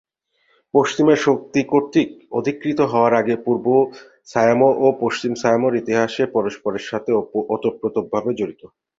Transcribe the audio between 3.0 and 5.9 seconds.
আগে পূর্ব সামোয়া ও পশ্চিম সামোয়ার